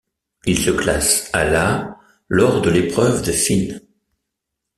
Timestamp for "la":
1.43-1.95